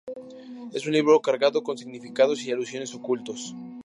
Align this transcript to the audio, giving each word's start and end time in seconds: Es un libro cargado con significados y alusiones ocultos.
Es 0.73 0.87
un 0.87 0.93
libro 0.93 1.19
cargado 1.21 1.61
con 1.61 1.77
significados 1.77 2.41
y 2.41 2.51
alusiones 2.51 2.95
ocultos. 2.95 3.53